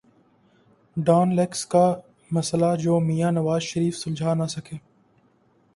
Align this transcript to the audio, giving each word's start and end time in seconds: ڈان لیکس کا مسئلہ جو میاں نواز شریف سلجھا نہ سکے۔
ڈان 0.97 1.35
لیکس 1.35 1.65
کا 1.65 1.85
مسئلہ 2.31 2.75
جو 2.79 2.99
میاں 2.99 3.31
نواز 3.31 3.61
شریف 3.61 3.97
سلجھا 3.97 4.33
نہ 4.33 4.45
سکے۔ 4.49 4.77